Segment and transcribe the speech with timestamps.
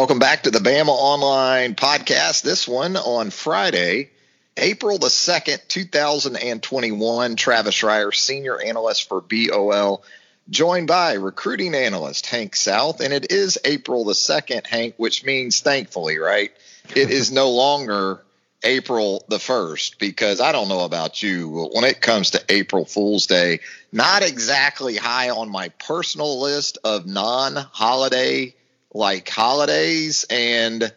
[0.00, 2.40] Welcome back to the Bama Online podcast.
[2.40, 4.08] This one on Friday,
[4.56, 7.36] April the 2nd, 2021.
[7.36, 10.02] Travis Reier, senior analyst for BOL,
[10.48, 13.02] joined by recruiting analyst Hank South.
[13.02, 16.50] And it is April the 2nd, Hank, which means thankfully, right?
[16.96, 18.22] It is no longer
[18.64, 21.50] April the 1st because I don't know about you.
[21.50, 23.60] but When it comes to April Fool's Day,
[23.92, 28.54] not exactly high on my personal list of non holiday
[28.92, 30.24] like holidays.
[30.28, 30.92] And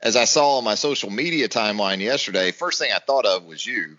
[0.00, 3.64] as I saw on my social media timeline yesterday, first thing I thought of was
[3.64, 3.96] you.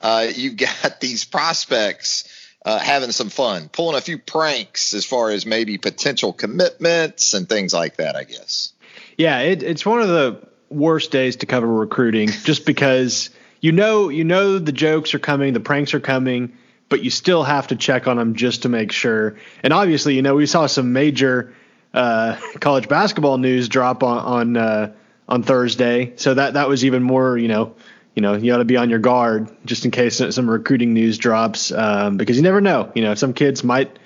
[0.00, 2.28] Uh, you've got these prospects
[2.64, 7.48] uh, having some fun, pulling a few pranks as far as maybe potential commitments and
[7.48, 8.72] things like that, I guess.
[9.16, 14.08] Yeah, it, it's one of the worst days to cover recruiting just because you know
[14.08, 16.56] you know the jokes are coming, the pranks are coming,
[16.88, 19.36] but you still have to check on them just to make sure.
[19.62, 21.54] And obviously, you know, we saw some major
[21.94, 24.92] uh, college basketball news drop on on uh,
[25.28, 27.36] on Thursday, so that that was even more.
[27.36, 27.74] You know,
[28.14, 31.18] you know, you ought to be on your guard just in case some recruiting news
[31.18, 32.90] drops um, because you never know.
[32.94, 33.98] You know, some kids might,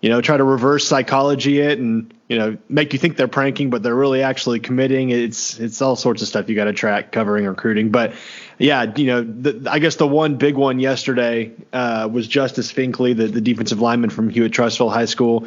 [0.00, 3.70] you know, try to reverse psychology it and you know make you think they're pranking,
[3.70, 5.10] but they're really actually committing.
[5.10, 8.14] It's it's all sorts of stuff you got to track covering recruiting, but.
[8.60, 13.16] Yeah, you know, the, I guess the one big one yesterday uh, was Justice Finkley,
[13.16, 15.46] the, the defensive lineman from Hewitt-Trussville High School.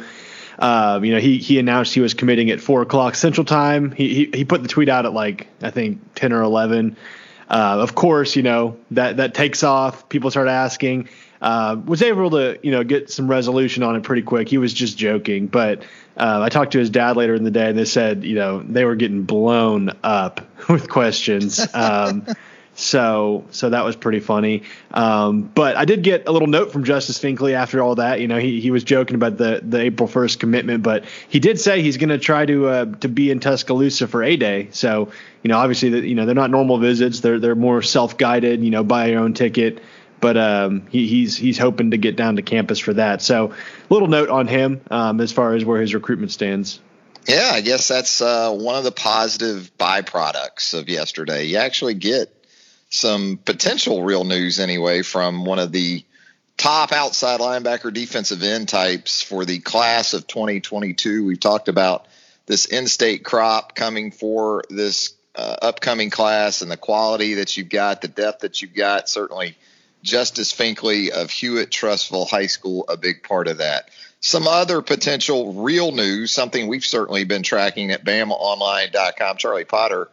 [0.62, 3.90] Uh, you know, he he announced he was committing at four o'clock Central Time.
[3.90, 6.96] He, he he put the tweet out at like I think ten or eleven.
[7.50, 10.08] Uh, of course, you know that that takes off.
[10.08, 11.08] People start asking.
[11.40, 14.48] Uh, was able to you know get some resolution on it pretty quick.
[14.48, 15.82] He was just joking, but
[16.16, 18.62] uh, I talked to his dad later in the day, and they said you know
[18.62, 21.60] they were getting blown up with questions.
[21.74, 22.24] Um,
[22.74, 24.62] so so that was pretty funny.
[24.92, 28.20] Um, but I did get a little note from Justice Finkley after all that.
[28.20, 31.60] You know, he, he was joking about the, the April first commitment, but he did
[31.60, 34.68] say he's going to try to uh, to be in Tuscaloosa for a day.
[34.72, 35.12] So
[35.42, 37.20] you know, obviously, the, you know they're not normal visits.
[37.20, 38.64] They're they're more self guided.
[38.64, 39.82] You know, buy your own ticket.
[40.20, 43.20] But um, he, he's he's hoping to get down to campus for that.
[43.22, 43.52] So
[43.90, 46.80] little note on him um, as far as where his recruitment stands.
[47.26, 51.46] Yeah, I guess that's uh, one of the positive byproducts of yesterday.
[51.46, 52.41] You actually get
[52.92, 56.04] some potential real news anyway from one of the
[56.58, 61.24] top outside linebacker defensive end types for the class of 2022.
[61.24, 62.06] We've talked about
[62.44, 68.02] this in-state crop coming for this uh, upcoming class and the quality that you've got,
[68.02, 69.08] the depth that you've got.
[69.08, 69.56] Certainly,
[70.02, 73.88] Justice Finkley of Hewitt-Trussville High School, a big part of that.
[74.20, 79.38] Some other potential real news, something we've certainly been tracking at BamaOnline.com.
[79.38, 80.10] Charlie Potter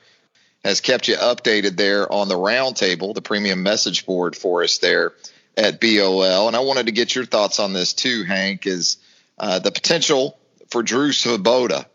[0.64, 5.14] has kept you updated there on the roundtable, the premium message board for us there
[5.56, 6.48] at BOL.
[6.48, 8.98] And I wanted to get your thoughts on this too, Hank, is
[9.38, 10.38] uh, the potential
[10.70, 11.86] for Drew Svoboda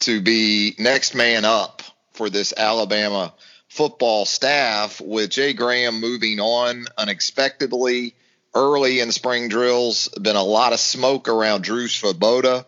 [0.00, 3.32] to be next man up for this Alabama
[3.68, 8.14] football staff with Jay Graham moving on unexpectedly
[8.54, 10.08] early in spring drills.
[10.08, 12.64] Been a lot of smoke around Drew Svoboda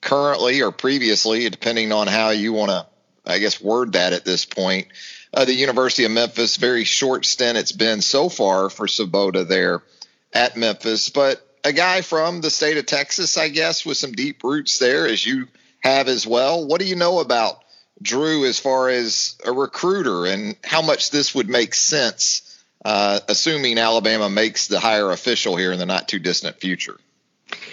[0.00, 2.86] currently or previously, depending on how you want to
[3.24, 4.88] I guess, word that at this point.
[5.34, 9.82] Uh, the University of Memphis, very short stint it's been so far for Svoboda there
[10.32, 14.42] at Memphis, but a guy from the state of Texas, I guess, with some deep
[14.42, 15.48] roots there, as you
[15.80, 16.66] have as well.
[16.66, 17.62] What do you know about
[18.00, 23.78] Drew as far as a recruiter and how much this would make sense, uh, assuming
[23.78, 26.98] Alabama makes the hire official here in the not too distant future?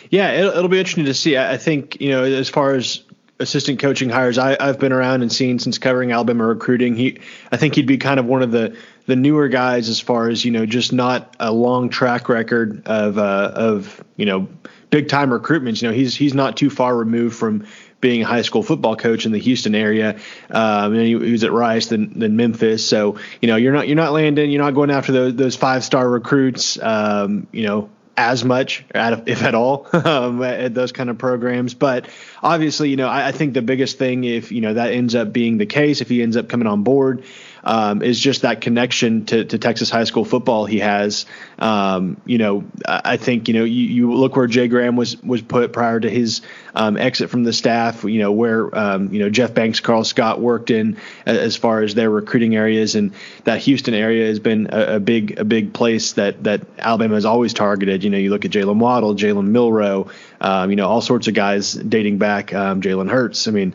[0.10, 1.38] Yeah, it'll, it'll be interesting to see.
[1.38, 3.04] I think, you know, as far as
[3.40, 6.96] assistant coaching hires I, have been around and seen since covering Alabama recruiting.
[6.96, 7.20] He,
[7.52, 8.76] I think he'd be kind of one of the
[9.06, 13.18] the newer guys as far as you know, just not a long track record of
[13.18, 14.48] uh, of you know
[14.90, 15.82] big time recruitments.
[15.82, 17.66] You know, he's he's not too far removed from
[18.02, 20.18] being a high school football coach in the Houston area.
[20.50, 22.88] Um, and he, he, was at Rice, then then Memphis.
[22.88, 25.84] So you know you're not you're not landing, you're not going after those those five
[25.84, 26.82] star recruits.
[26.82, 27.90] Um, you know
[28.20, 31.74] as much, if at all, um, at those kind of programs.
[31.74, 32.08] But
[32.44, 35.32] obviously, you know, I, I, think the biggest thing, if you know that ends up
[35.32, 37.24] being the case, if he ends up coming on board,
[37.64, 41.26] um, is just that connection to, to, Texas high school football he has.
[41.58, 45.42] Um, you know, I think you know you, you, look where Jay Graham was was
[45.42, 46.42] put prior to his
[46.74, 48.04] um, exit from the staff.
[48.04, 51.96] You know where um, you know Jeff Banks, Karl Scott worked in as far as
[51.96, 53.14] their recruiting areas, and
[53.44, 57.26] that Houston area has been a, a big a big place that that Alabama has
[57.26, 58.04] always targeted.
[58.04, 60.10] You know, you look at Jaylen Waddle, Jalen Milroe,
[60.40, 63.48] um, you know, all sorts of guys dating back, um, Jalen Hurts.
[63.48, 63.74] I mean,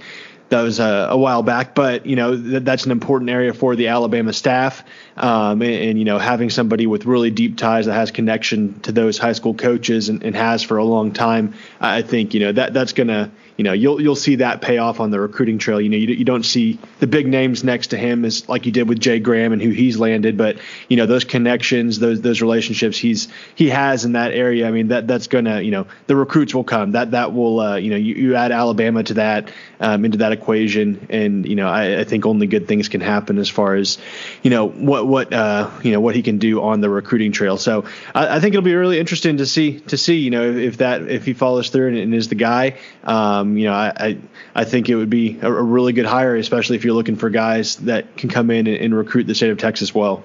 [0.50, 3.76] that was a, a, while back, but you know th- that's an important area for
[3.76, 4.84] the Alabama staff,
[5.16, 8.92] um, and, and, you know having somebody with really deep ties that has connection to
[8.92, 12.52] those high school coaches and, and has for a long time, I think you know
[12.52, 15.80] that that's gonna you know you'll you'll see that pay off on the recruiting trail.
[15.80, 18.72] You know you, you don't see the big names next to him as like you
[18.72, 20.58] did with Jay Graham and who he's landed, but
[20.88, 24.66] you know those connections, those those relationships he's he has in that area.
[24.66, 26.92] I mean that that's gonna you know the recruits will come.
[26.92, 30.32] That that will uh, you know you, you add Alabama to that um, into that
[30.32, 33.98] equation, and you know I, I think only good things can happen as far as
[34.42, 37.56] you know what what uh, you know what he can do on the recruiting trail.
[37.56, 37.84] So
[38.14, 41.02] I, I think it'll be really interesting to see to see you know if, that
[41.02, 42.78] if he follows through and, and is the guy.
[43.02, 44.18] Um, um, you know, I, I,
[44.54, 47.30] I think it would be a, a, really good hire, especially if you're looking for
[47.30, 50.24] guys that can come in and, and recruit the state of Texas well.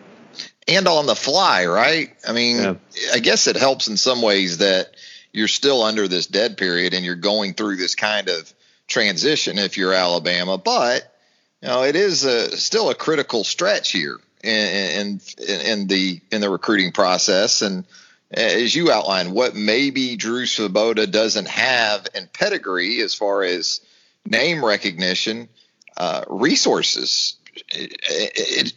[0.67, 2.15] And on the fly, right?
[2.27, 2.75] I mean, yeah.
[3.13, 4.95] I guess it helps in some ways that
[5.33, 8.53] you're still under this dead period and you're going through this kind of
[8.87, 11.15] transition if you're Alabama, but
[11.61, 14.51] you know, it is a, still a critical stretch here in,
[14.99, 17.85] in, in the in the recruiting process and
[18.31, 23.81] as you outlined, what maybe Drew Svoboda doesn't have in pedigree as far as
[24.25, 25.49] name recognition,
[25.97, 27.35] uh, resources.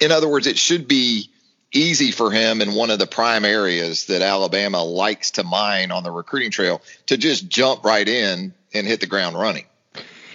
[0.01, 1.31] In other words, it should be
[1.71, 6.03] easy for him in one of the prime areas that Alabama likes to mine on
[6.03, 9.65] the recruiting trail to just jump right in and hit the ground running.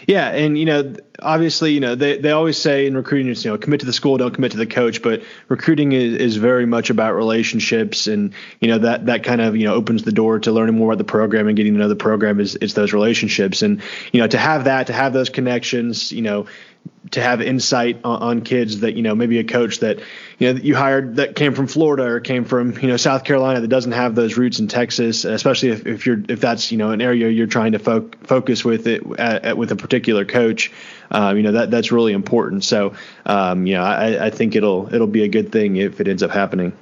[0.07, 3.57] Yeah, and you know, obviously, you know, they, they always say in recruiting, you know,
[3.57, 5.01] commit to the school, don't commit to the coach.
[5.01, 9.57] But recruiting is, is very much about relationships, and you know that that kind of
[9.57, 11.89] you know opens the door to learning more about the program and getting to know
[11.89, 13.81] the program is it's those relationships, and
[14.13, 16.47] you know to have that, to have those connections, you know,
[17.11, 19.99] to have insight on, on, kids that you know maybe a coach that
[20.39, 23.61] you know you hired that came from Florida or came from you know South Carolina
[23.61, 26.91] that doesn't have those roots in Texas, especially if, if you're if that's you know
[26.91, 30.71] an area you're trying to fo- focus with it at, at, with a particular coach,
[31.11, 32.63] um, you know that that's really important.
[32.63, 32.93] So
[33.25, 36.23] um, you know I, I think it'll it'll be a good thing if it ends
[36.23, 36.73] up happening.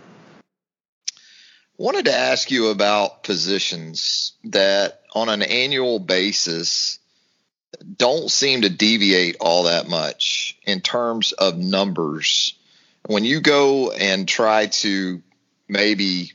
[1.77, 6.99] Wanted to ask you about positions that on an annual basis
[7.97, 12.57] don't seem to deviate all that much in terms of numbers.
[13.07, 15.21] When you go and try to
[15.67, 16.33] maybe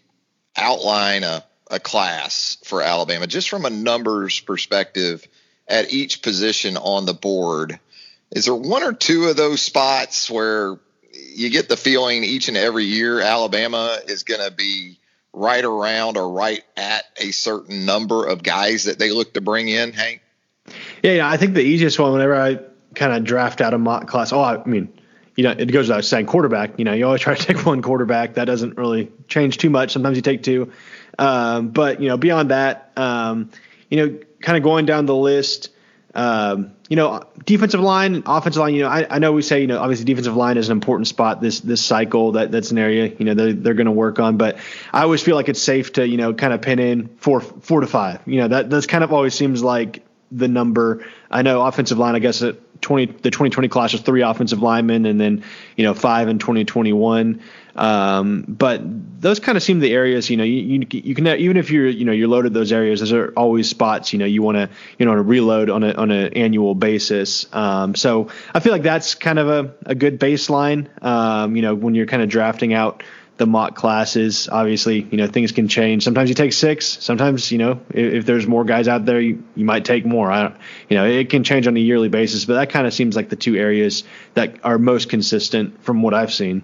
[0.56, 5.26] outline a, a class for Alabama, just from a numbers perspective
[5.66, 7.78] at each position on the board,
[8.30, 10.78] is there one or two of those spots where
[11.34, 14.98] you get the feeling each and every year Alabama is going to be
[15.32, 19.68] right around or right at a certain number of guys that they look to bring
[19.68, 20.22] in, Hank?
[21.02, 21.28] Yeah.
[21.28, 22.60] I think the easiest one, whenever I
[22.94, 24.92] kind of draft out a mock class, oh, I mean,
[25.36, 26.78] you know, it goes without saying, quarterback.
[26.78, 28.34] You know, you always try to take one quarterback.
[28.34, 29.92] That doesn't really change too much.
[29.92, 30.72] Sometimes you take two,
[31.18, 33.50] um, but you know, beyond that, um,
[33.88, 35.70] you know, kind of going down the list.
[36.12, 38.74] Um, you know, defensive line, offensive line.
[38.74, 41.06] You know, I, I, know we say you know obviously defensive line is an important
[41.06, 42.32] spot this this cycle.
[42.32, 44.36] That that's an area you know they're, they're going to work on.
[44.36, 44.58] But
[44.92, 47.80] I always feel like it's safe to you know kind of pin in four four
[47.80, 48.20] to five.
[48.26, 51.04] You know that that's kind of always seems like the number.
[51.30, 52.14] I know offensive line.
[52.14, 55.44] I guess at 20 the 2020 class was three offensive linemen, and then
[55.76, 57.40] you know five in 2021.
[57.76, 58.80] Um, but
[59.20, 61.88] those kind of seem the areas you know you, you, you can even if you're
[61.88, 63.00] you know you're loaded those areas.
[63.00, 64.68] Those are always spots you know you want to
[64.98, 67.46] you know to reload on a on an annual basis.
[67.54, 70.88] Um, so I feel like that's kind of a, a good baseline.
[71.02, 73.02] Um, you know when you're kind of drafting out
[73.40, 74.50] the mock classes.
[74.52, 76.04] Obviously, you know things can change.
[76.04, 76.86] Sometimes you take six.
[76.86, 80.30] Sometimes you know if, if there's more guys out there, you, you might take more.
[80.30, 80.56] I don't,
[80.90, 83.30] you know it can change on a yearly basis, but that kind of seems like
[83.30, 84.04] the two areas
[84.34, 86.62] that are most consistent from what I've seen.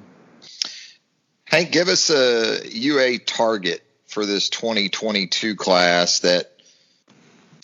[1.47, 6.53] Hank, give us a UA target for this 2022 class that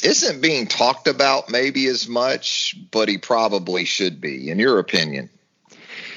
[0.02, 5.28] isn't being talked about maybe as much, but he probably should be, in your opinion.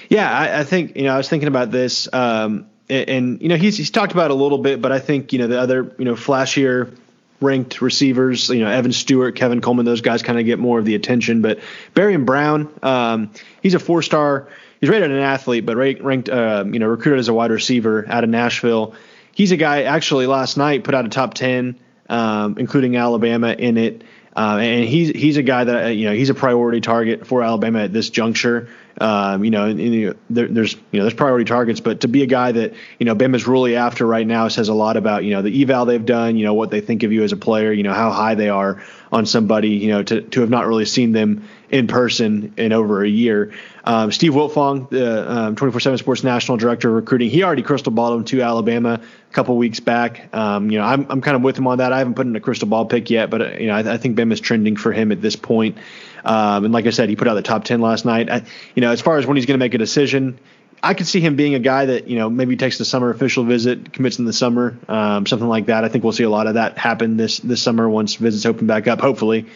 [0.09, 2.07] Yeah, I, I think you know I was thinking about this.
[2.13, 5.39] Um, and, you know he's he's talked about a little bit, but I think you
[5.39, 6.95] know the other you know flashier
[7.41, 8.49] ranked receivers.
[8.49, 11.41] You know, Evan Stewart, Kevin Coleman, those guys kind of get more of the attention.
[11.41, 11.59] But
[11.93, 14.49] Barion Brown, um, he's a four star.
[14.79, 18.23] He's rated an athlete, but ranked, uh, you know, recruited as a wide receiver out
[18.23, 18.93] of Nashville.
[19.31, 23.77] He's a guy actually last night put out a top 10, um, including Alabama in
[23.77, 24.03] it.
[24.35, 27.41] Uh, and he's he's a guy that uh, you know he's a priority target for
[27.41, 28.67] Alabama at this juncture.
[29.01, 32.23] Um, you know, and, and, there, there's you know there's priority targets, but to be
[32.23, 35.31] a guy that you know Bama's really after right now says a lot about you
[35.31, 37.73] know the eval they've done, you know what they think of you as a player,
[37.73, 38.81] you know how high they are
[39.15, 43.01] on somebody, you know to to have not really seen them in person in over
[43.01, 43.53] a year.
[43.85, 48.19] Um, Steve Wiltfong, the um, 24/7 Sports National Director of Recruiting, he already crystal balled
[48.19, 50.35] him to Alabama a couple weeks back.
[50.35, 51.93] Um, you know, I'm I'm kind of with him on that.
[51.93, 53.97] I haven't put in a crystal ball pick yet, but uh, you know I, I
[53.97, 55.77] think is trending for him at this point.
[56.25, 58.29] Um, and like I said, he put out the top 10 last night.
[58.29, 58.41] I,
[58.73, 60.39] you know, as far as when he's going to make a decision,
[60.83, 63.43] I could see him being a guy that you know maybe takes the summer official
[63.43, 65.83] visit, commits in the summer, um, something like that.
[65.83, 68.67] I think we'll see a lot of that happen this this summer once visits open
[68.67, 69.47] back up, hopefully.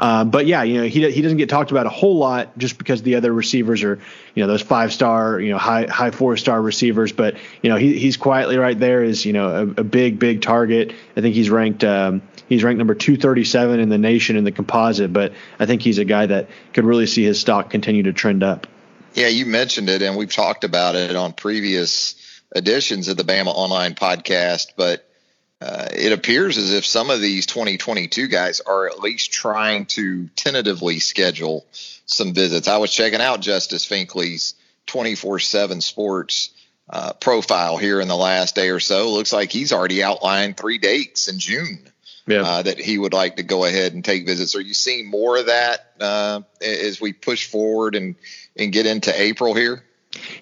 [0.00, 2.78] Um, but yeah, you know he he doesn't get talked about a whole lot just
[2.78, 3.98] because the other receivers are
[4.34, 7.12] you know those five star, you know high high four star receivers.
[7.12, 10.40] But you know he he's quietly right there is you know a, a big big
[10.42, 10.94] target.
[11.16, 11.84] I think he's ranked.
[11.84, 15.98] Um, He's ranked number 237 in the nation in the composite, but I think he's
[15.98, 18.66] a guy that could really see his stock continue to trend up.
[19.14, 22.14] Yeah, you mentioned it, and we've talked about it on previous
[22.54, 24.68] editions of the Bama Online podcast.
[24.76, 25.08] But
[25.60, 30.28] uh, it appears as if some of these 2022 guys are at least trying to
[30.36, 31.66] tentatively schedule
[32.06, 32.68] some visits.
[32.68, 34.54] I was checking out Justice Finkley's
[34.86, 36.50] 24 7 sports
[36.88, 39.10] uh, profile here in the last day or so.
[39.10, 41.90] Looks like he's already outlined three dates in June
[42.28, 42.42] yeah.
[42.42, 44.54] uh, that he would like to go ahead and take visits.
[44.54, 48.14] Are you seeing more of that uh, as we push forward and,
[48.58, 49.82] and get into April here?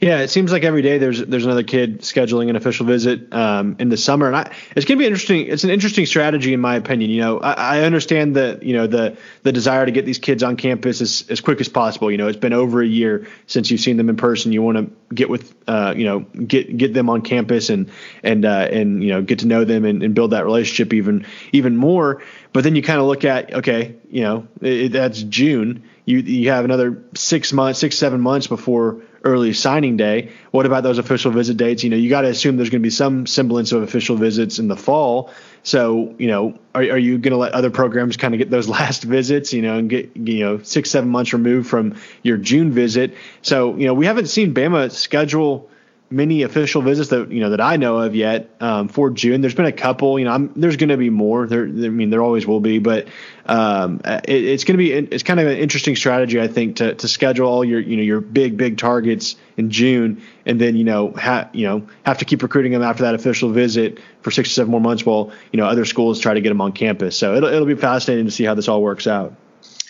[0.00, 3.76] Yeah, it seems like every day there's there's another kid scheduling an official visit um,
[3.80, 5.48] in the summer, and I, it's going to be interesting.
[5.48, 7.10] It's an interesting strategy, in my opinion.
[7.10, 10.44] You know, I, I, understand that you know the the desire to get these kids
[10.44, 12.12] on campus as, as quick as possible.
[12.12, 14.52] You know, it's been over a year since you've seen them in person.
[14.52, 17.90] You want to get with uh, you know get get them on campus and
[18.22, 21.26] and uh, and you know get to know them and, and build that relationship even
[21.50, 22.22] even more.
[22.52, 25.82] But then you kind of look at okay, you know, it, that's June.
[26.04, 30.32] You you have another six months, six seven months before early signing day.
[30.50, 31.82] What about those official visit dates?
[31.84, 34.58] You know, you got to assume there's going to be some semblance of official visits
[34.58, 35.30] in the fall.
[35.62, 38.68] So, you know, are, are you going to let other programs kind of get those
[38.78, 42.72] last visits, you know, and get, you know, six, seven months removed from your June
[42.72, 43.14] visit?
[43.42, 45.68] So, you know, we haven't seen Bama schedule
[46.08, 49.40] many official visits that you know that I know of yet um, for June.
[49.40, 50.18] There's been a couple.
[50.18, 51.46] You know, I'm, there's going to be more.
[51.46, 53.08] There, I mean, there always will be, but
[53.46, 56.94] um, it, it's going to be it's kind of an interesting strategy, I think, to
[56.94, 60.84] to schedule all your you know your big big targets in June, and then you
[60.84, 64.50] know ha, you know have to keep recruiting them after that official visit for six
[64.50, 67.16] to seven more months, while you know other schools try to get them on campus.
[67.16, 69.34] So it'll it'll be fascinating to see how this all works out.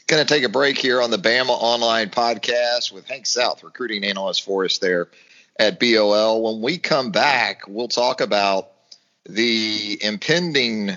[0.07, 4.05] Going to take a break here on the Bama Online Podcast with Hank South, recruiting
[4.05, 5.09] analyst for us there
[5.59, 6.43] at BOL.
[6.43, 8.71] When we come back, we'll talk about
[9.29, 10.97] the impending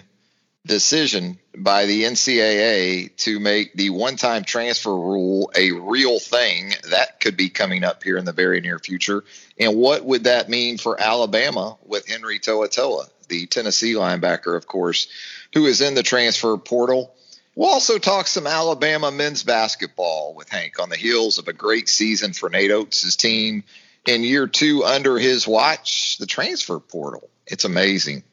[0.66, 6.74] decision by the NCAA to make the one time transfer rule a real thing.
[6.90, 9.24] That could be coming up here in the very near future.
[9.60, 15.08] And what would that mean for Alabama with Henry To'oTo'o, the Tennessee linebacker, of course,
[15.54, 17.16] who is in the transfer portal?
[17.56, 21.90] We'll also talk some Alabama men's basketball with Hank on the heels of a great
[21.90, 23.64] season for Nate Oats' team
[24.10, 27.30] in year two under his watch, the transfer portal.
[27.46, 28.24] It's amazing.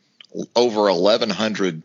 [0.55, 1.83] Over 1,100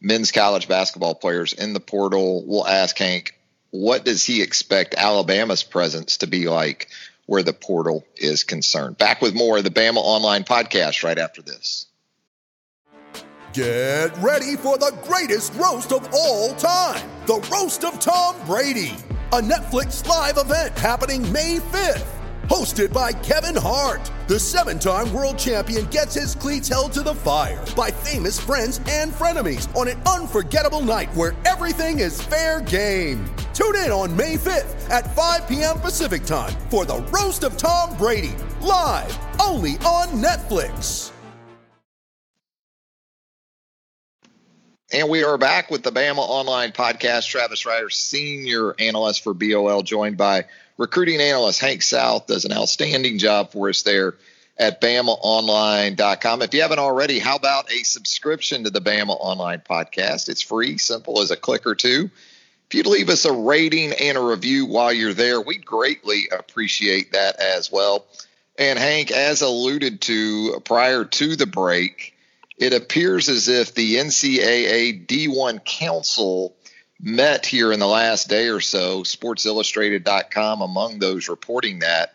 [0.00, 2.44] men's college basketball players in the portal.
[2.46, 3.36] We'll ask Hank,
[3.70, 6.88] what does he expect Alabama's presence to be like
[7.26, 8.98] where the portal is concerned?
[8.98, 11.86] Back with more of the Bama Online podcast right after this.
[13.52, 18.94] Get ready for the greatest roast of all time the Roast of Tom Brady,
[19.32, 24.10] a Netflix live event happening May 5th hosted by Kevin Hart.
[24.28, 28.80] The seven time world champion gets his cleats held to the fire by famous friends
[28.88, 33.24] and frenemies on an unforgettable night where everything is fair game.
[33.54, 35.78] Tune in on May 5th at 5 p.m.
[35.80, 41.12] Pacific time for the Roast of Tom Brady, live only on Netflix.
[44.94, 47.26] And we are back with the Bama Online Podcast.
[47.26, 50.44] Travis Reier, senior analyst for BOL, joined by
[50.78, 54.14] recruiting analyst Hank South does an outstanding job for us there
[54.58, 56.42] at BamaOnline.com.
[56.42, 60.28] If you haven't already, how about a subscription to the Bama Online podcast?
[60.28, 62.10] It's free, simple as a click or two.
[62.68, 67.12] If you'd leave us a rating and a review while you're there, we'd greatly appreciate
[67.12, 68.06] that as well.
[68.58, 72.14] And Hank, as alluded to prior to the break,
[72.56, 76.54] it appears as if the NCAA D1 Council
[77.02, 82.14] met here in the last day or so, sportsillustrated.com among those reporting that,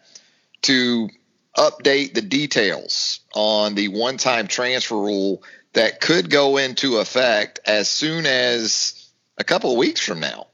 [0.64, 1.10] to
[1.58, 7.90] update the details on the one time transfer rule that could go into effect as
[7.90, 10.48] soon as a couple of weeks from now.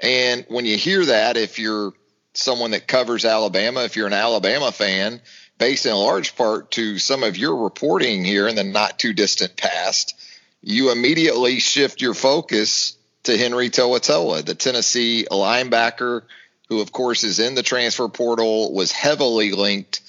[0.00, 1.92] And when you hear that, if you're
[2.34, 5.22] someone that covers Alabama, if you're an Alabama fan,
[5.58, 9.56] based in large part to some of your reporting here in the not too distant
[9.56, 10.14] past,
[10.60, 16.22] you immediately shift your focus to Henry To'oTo'o, the Tennessee linebacker,
[16.68, 20.00] who of course is in the transfer portal, was heavily linked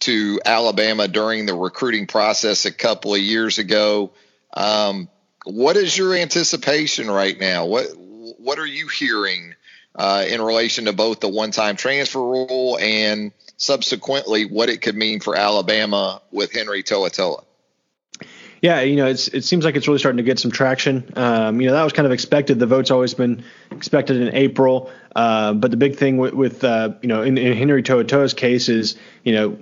[0.00, 4.12] to Alabama during the recruiting process a couple of years ago.
[4.54, 5.08] Um,
[5.44, 7.66] what is your anticipation right now?
[7.66, 9.54] What what are you hearing
[9.94, 15.20] uh, in relation to both the one-time transfer rule and subsequently what it could mean
[15.20, 17.44] for Alabama with Henry To'oTo'o?
[18.62, 21.12] Yeah, you know, it's it seems like it's really starting to get some traction.
[21.16, 22.60] Um, you know, that was kind of expected.
[22.60, 23.42] The vote's always been
[23.72, 27.56] expected in April, uh, but the big thing with, with uh, you know in, in
[27.56, 29.58] Henry To'oTo'o's case is you know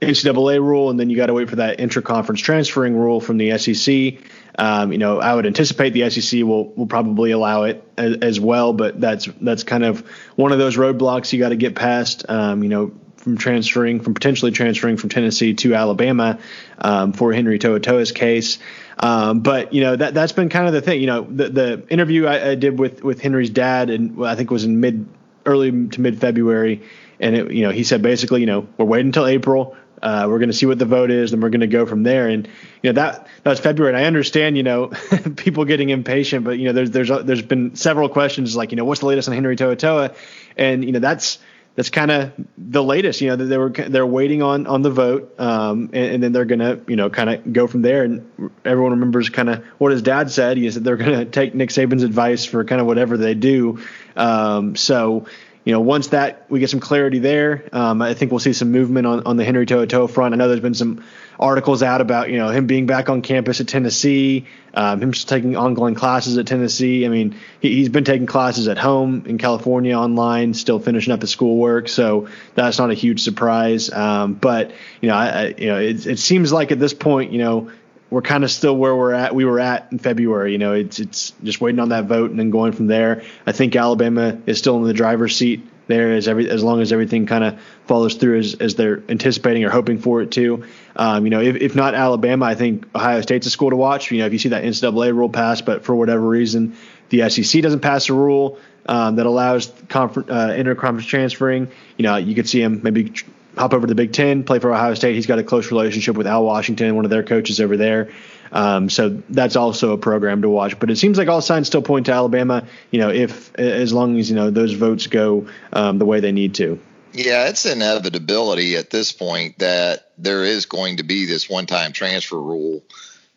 [0.00, 3.58] NCAA rule, and then you got to wait for that interconference transferring rule from the
[3.58, 4.24] SEC.
[4.56, 8.40] Um, you know, I would anticipate the SEC will will probably allow it as, as,
[8.40, 10.06] well, but that's that's kind of
[10.36, 12.24] one of those roadblocks you got to get past.
[12.28, 12.92] Um, you know,
[13.24, 16.38] from transferring from potentially transferring from Tennessee to Alabama
[16.78, 18.58] um, for Henry To'oTo'o's case.
[18.98, 21.00] Um, but you know that that's been kind of the thing.
[21.00, 24.50] You know, the the interview I, I did with with Henry's dad, and I think
[24.50, 25.06] it was in mid
[25.46, 26.82] early to mid February,
[27.18, 30.38] and it, you know he said basically, you know, we're waiting until April uh, we're
[30.38, 32.28] going to see what the vote is, and we're going to go from there.
[32.28, 32.46] And
[32.82, 33.94] you know that that was February.
[33.94, 34.88] And I understand, you know,
[35.36, 38.84] people getting impatient, but you know, there's there's there's been several questions like, you know,
[38.84, 40.14] what's the latest on Henry To'oTo'o,
[40.58, 41.38] and you know that's
[41.76, 43.20] that's kind of the latest.
[43.20, 46.44] You know, they were they're waiting on on the vote, um, and, and, then they're
[46.44, 48.04] gonna you know kind of go from there.
[48.04, 50.56] And everyone remembers kind of what his dad said.
[50.56, 53.84] He said they're gonna take Nick Saban's advice for kind of whatever they do.
[54.16, 55.26] Um, so
[55.64, 58.70] you know, once that we get some clarity there, um, I think we'll see some
[58.70, 60.34] movement on, on the Henry To'oTo'o front.
[60.34, 61.02] I know there's been some
[61.40, 65.56] articles out about you know him being back on campus at Tennessee, um, him taking
[65.56, 67.06] ongoing classes at Tennessee.
[67.06, 71.22] I mean, he, has been taking classes at home in California online, still finishing up
[71.22, 73.90] his schoolwork, so that's not a huge surprise.
[73.90, 77.32] Um, but you know, I, I, you know, it, it seems like at this point,
[77.32, 77.70] you know,
[78.14, 79.34] we're kind of still where we're at.
[79.34, 80.52] We were at in February.
[80.52, 83.24] You know, it's it's just waiting on that vote and then going from there.
[83.44, 86.92] I think Alabama is still in the driver's seat there as every as long as
[86.92, 90.64] everything kind of follows through as, as they're anticipating or hoping for it to.
[90.94, 94.12] Um, you know, if, if not Alabama, I think Ohio State's a school to watch.
[94.12, 96.76] You know, if you see that NCAA rule pass, but for whatever reason
[97.08, 102.14] the SEC doesn't pass a rule um, that allows confer- uh, interconference transferring, you know,
[102.14, 103.12] you could see them maybe
[103.56, 105.14] hop over to the Big Ten, play for Ohio State.
[105.14, 108.10] He's got a close relationship with Al Washington, one of their coaches over there.
[108.52, 110.78] Um, so that's also a program to watch.
[110.78, 112.66] But it seems like all signs still point to Alabama.
[112.90, 116.32] You know, if as long as you know those votes go um, the way they
[116.32, 116.78] need to.
[117.12, 122.40] Yeah, it's inevitability at this point that there is going to be this one-time transfer
[122.40, 122.82] rule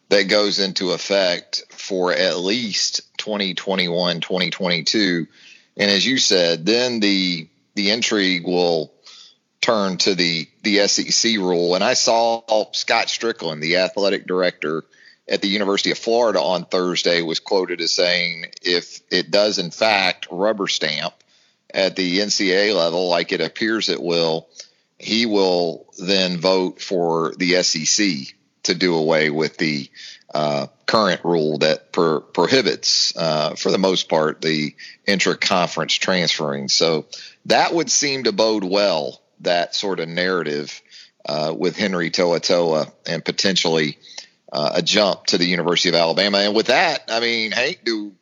[0.09, 5.27] that goes into effect for at least 2021, 2022.
[5.77, 8.91] And as you said, then the the intrigue will
[9.67, 11.75] turn to the the SEC rule.
[11.75, 14.85] And I saw Scott Stricklin, the athletic director
[15.27, 19.71] at the University of Florida on Thursday, was quoted as saying, "If it does in
[19.71, 21.13] fact rubber stamp
[21.73, 24.47] at the NCAA level, like it appears it will,
[24.97, 29.89] he will then vote for the SEC to do away with the
[30.33, 34.75] uh, current rule that per, prohibits, uh, for the most part, the
[35.05, 36.69] intra-conference transferring.
[36.69, 37.05] So
[37.45, 40.81] that would seem to bode well that sort of narrative
[41.25, 43.97] uh, with Henry To'oTo'o and potentially
[44.51, 46.39] uh, a jump to the University of Alabama.
[46.39, 48.13] And with that, I mean, Hank, do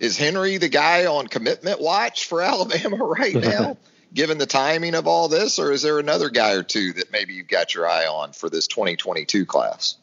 [0.00, 3.76] is Henry the guy on commitment watch for Alabama right now,
[4.14, 7.34] given the timing of all this, or is there another guy or two that maybe
[7.34, 9.96] you've got your eye on for this 2022 class?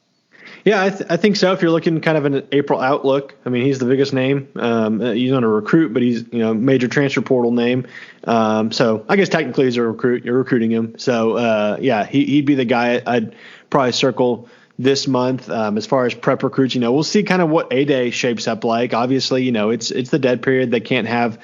[0.63, 1.53] Yeah, I, th- I, think so.
[1.53, 4.49] If you're looking kind of an April outlook, I mean, he's the biggest name.
[4.55, 7.87] Um, uh, he's not a recruit, but he's you know major transfer portal name.
[8.23, 10.23] Um, so I guess technically he's a recruit.
[10.23, 10.97] You're recruiting him.
[10.99, 13.35] So uh, yeah, he, would be the guy I'd
[13.69, 15.49] probably circle this month.
[15.49, 18.11] Um, as far as prep recruits, you know, we'll see kind of what a day
[18.11, 18.93] shapes up like.
[18.93, 20.71] Obviously, you know, it's it's the dead period.
[20.71, 21.41] They can't have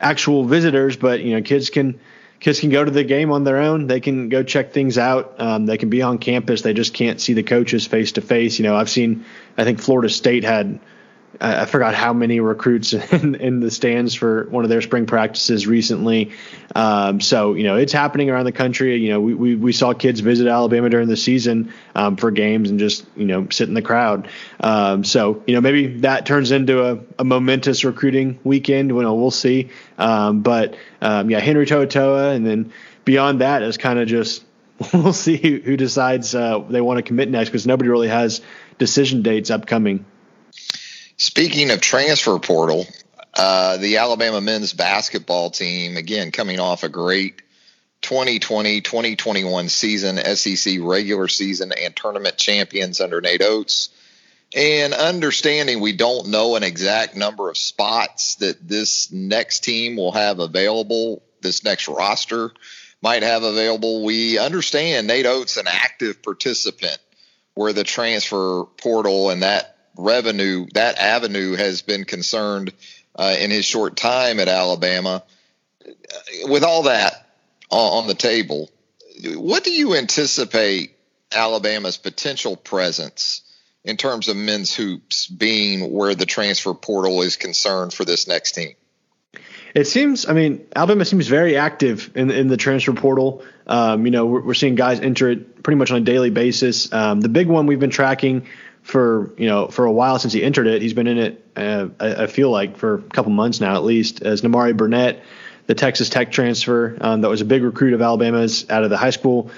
[0.00, 2.00] actual visitors, but you know, kids can
[2.40, 3.86] kids can go to the game on their own.
[3.86, 5.40] They can go check things out.
[5.40, 6.62] Um, they can be on campus.
[6.62, 8.58] They just can't see the coaches face to face.
[8.58, 9.24] You know, I've seen.
[9.56, 10.78] I think Florida State had
[11.40, 15.66] I forgot how many recruits in, in, the stands for one of their spring practices
[15.66, 16.32] recently.
[16.74, 18.96] Um, so you know it's happening around the country.
[18.96, 22.70] You know we, we, we saw kids visit Alabama during the season um, for games
[22.70, 24.28] and just you know sit in the crowd.
[24.60, 28.90] Um, so you know maybe that turns into a, a momentous recruiting weekend.
[28.90, 29.70] You know, we'll see.
[29.98, 32.72] Um, but um, yeah, Henry To'oTo'o, and then
[33.04, 34.44] beyond that is kind of just
[34.92, 38.42] we'll see who, who decides uh, they want to commit next because nobody really has
[38.78, 40.04] decision dates upcoming.
[41.18, 42.86] Speaking of transfer portal,
[43.32, 47.40] uh, the Alabama men's basketball team, again, coming off a great
[48.02, 53.88] 2020 2021 season, SEC regular season and tournament champions under Nate Oats.
[54.54, 60.12] And understanding we don't know an exact number of spots that this next team will
[60.12, 62.52] have available, this next roster
[63.02, 64.04] might have available.
[64.04, 66.98] We understand Nate Oats, an active participant
[67.54, 72.72] where the transfer portal and that revenue, that avenue has been concerned
[73.14, 75.22] uh, in his short time at Alabama.
[76.44, 77.26] With all that
[77.70, 78.70] on the table,
[79.34, 80.94] what do you anticipate
[81.32, 83.42] Alabama's potential presence
[83.84, 88.52] in terms of men's hoops being where the transfer portal is concerned for this next
[88.52, 88.74] team?
[89.74, 93.44] It seems, I mean, Alabama seems very active in in the transfer portal.
[93.66, 96.90] Um, you know, we're, we're, seeing guys enter it pretty much on a daily basis.
[96.92, 98.46] Um, the big one we've been tracking
[98.86, 100.80] for you know for a while since he entered it.
[100.80, 101.44] He's been in it.
[101.56, 104.22] Uh, I, I, feel like for a couple months now at least.
[104.22, 105.24] As Nimari Burnett,
[105.66, 108.96] the Texas Tech transfer um, that was a big recruit of Alabama's out of the
[108.96, 109.50] high school,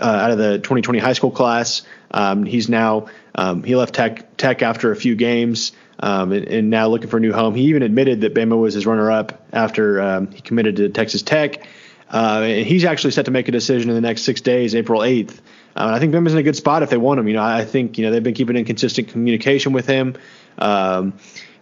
[0.00, 1.82] uh, out of the 2020 high school class.
[2.12, 5.72] Um, he's now um, he left Tech Tech after a few games.
[5.98, 7.54] Um, and, and, now looking for a new home.
[7.54, 11.66] He even admitted that Bama was his runner-up after um, he committed to Texas Tech.
[12.10, 15.00] Uh, and he's actually set to make a decision in the next six days, April
[15.00, 15.40] 8th,
[15.76, 17.28] uh, I think Bama's in a good spot if they want him.
[17.28, 20.16] You know, I think you know they've been keeping in consistent communication with him.
[20.58, 21.12] Um,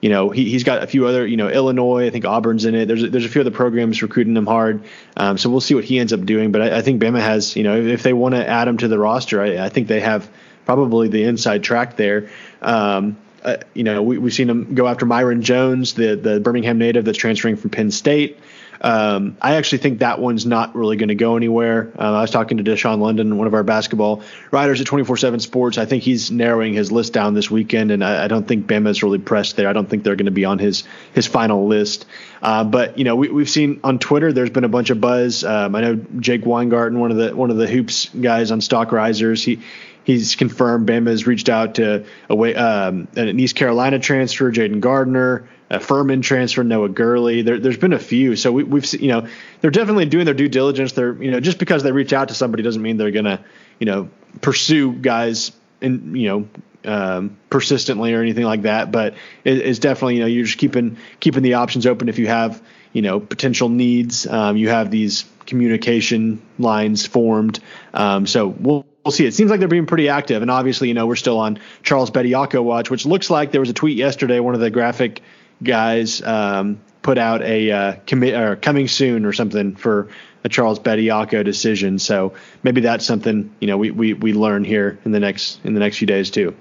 [0.01, 2.77] you know, he, he's got a few other, you know, Illinois, I think Auburn's in
[2.77, 2.87] it.
[2.87, 4.85] There's there's a few other programs recruiting him hard.
[5.17, 6.53] Um, so we'll see what he ends up doing.
[6.53, 8.89] But I, I think Bama has, you know, if they want to add him to
[8.89, 10.31] the roster, I, I, think they have
[10.65, 12.31] probably the inside track there.
[12.63, 16.79] Um, uh, you know, we, we've seen him go after Myreon Jones, the the Birmingham
[16.79, 18.39] native that's transferring from Penn State.
[18.81, 21.93] Um, I actually think that one's not really going to go anywhere.
[21.97, 25.79] Um, I was talking to Deshaun London, one of our basketball writers at 24/7 Sports.
[25.79, 29.03] I think he's narrowing his list down this weekend, and I, I don't think Bama's
[29.03, 29.69] really pressed there.
[29.69, 32.07] I don't think they're going to be on his his final list.
[32.43, 35.45] Uh, but you know, we, have seen on Twitter there's been a bunch of buzz.
[35.45, 38.93] Um, I know Jake Weingarten, one of the one of the hoops guys on Stock
[38.93, 39.61] Risers, he
[40.05, 44.81] he's confirmed Bama has reached out to a way um, an East Carolina transfer, Jayden
[44.81, 47.43] Gardner a Furman transfer, Noah Gurley.
[47.43, 48.37] There, has been a few.
[48.37, 49.29] So we, have you know,
[49.61, 50.93] they're definitely doing their due diligence.
[50.93, 53.41] They're, you know, just because they reach out to somebody doesn't mean they're going to,
[53.79, 54.09] you know,
[54.41, 56.49] pursue guys and, you know,
[56.85, 58.93] um, persistently or anything like that.
[58.93, 62.09] But it, it's definitely, you know, you're just keeping, keeping the options open.
[62.09, 67.61] If you have, you know, potential needs, um, you have these communication lines formed.
[67.93, 69.27] Um, so we'll, we'll see.
[69.27, 72.11] It seems like they're being pretty active, and obviously, you know, we're still on Charles
[72.11, 74.41] Bediako watch, which looks like there was a tweet yesterday.
[74.41, 75.23] One of the graphic
[75.65, 80.09] guys um, put out a uh, or coming soon or something for
[80.45, 81.99] a Charles Bediako decision.
[81.99, 85.75] So maybe that's something you know we, we we learn here in the next in
[85.75, 86.55] the next few days too.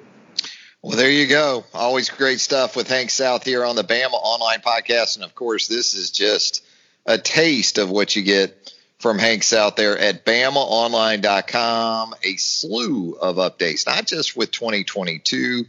[0.82, 1.64] Well, there you go.
[1.74, 5.68] Always great stuff with Hank South here on the Bama Online Podcast, and of course,
[5.68, 6.66] this is just
[7.06, 12.16] a taste of what you get from Hank South there at BamaOnline.com.
[12.24, 15.66] A slew of updates, not just with 2022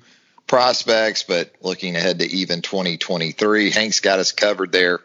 [0.55, 3.71] prospects, but looking ahead to even 2023.
[3.71, 5.01] Hank's got us covered there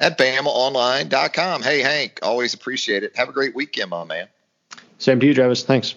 [0.00, 1.62] at BamaOnline.com.
[1.62, 3.16] Hey, Hank, always appreciate it.
[3.16, 4.26] Have a great weekend, my man.
[4.98, 5.62] Same to you, Travis.
[5.62, 5.94] Thanks.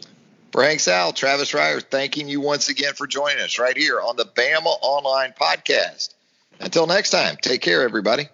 [0.52, 4.18] For Hank South, Travis Reier, thanking you once again for joining us right here on
[4.18, 6.14] the Bama Online Podcast.
[6.60, 8.30] Until next time, take care, everybody.